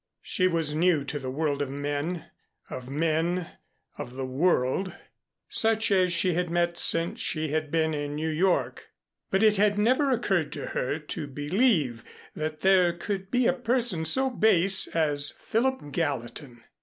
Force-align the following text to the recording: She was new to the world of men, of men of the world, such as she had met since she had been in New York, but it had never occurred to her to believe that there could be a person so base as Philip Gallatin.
She 0.23 0.47
was 0.47 0.73
new 0.73 1.03
to 1.03 1.19
the 1.19 1.29
world 1.29 1.61
of 1.61 1.69
men, 1.69 2.31
of 2.71 2.89
men 2.89 3.51
of 3.99 4.15
the 4.15 4.25
world, 4.25 4.93
such 5.47 5.91
as 5.91 6.11
she 6.11 6.33
had 6.33 6.49
met 6.49 6.79
since 6.79 7.19
she 7.19 7.49
had 7.49 7.69
been 7.69 7.93
in 7.93 8.15
New 8.15 8.31
York, 8.31 8.87
but 9.29 9.43
it 9.43 9.57
had 9.57 9.77
never 9.77 10.09
occurred 10.09 10.51
to 10.53 10.65
her 10.69 10.97
to 10.97 11.27
believe 11.27 12.03
that 12.35 12.61
there 12.61 12.93
could 12.93 13.29
be 13.29 13.45
a 13.45 13.53
person 13.53 14.03
so 14.03 14.31
base 14.31 14.87
as 14.87 15.35
Philip 15.37 15.91
Gallatin. 15.91 16.63